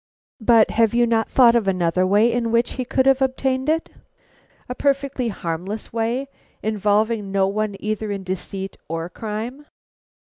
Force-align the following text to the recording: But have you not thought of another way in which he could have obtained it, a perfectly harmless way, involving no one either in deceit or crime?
But 0.41 0.71
have 0.71 0.95
you 0.95 1.05
not 1.05 1.29
thought 1.29 1.55
of 1.55 1.67
another 1.67 2.07
way 2.07 2.31
in 2.33 2.51
which 2.51 2.71
he 2.71 2.85
could 2.85 3.05
have 3.05 3.21
obtained 3.21 3.69
it, 3.69 3.91
a 4.67 4.73
perfectly 4.73 5.27
harmless 5.27 5.93
way, 5.93 6.27
involving 6.63 7.31
no 7.31 7.47
one 7.47 7.75
either 7.79 8.09
in 8.11 8.23
deceit 8.23 8.77
or 8.89 9.09
crime? 9.09 9.67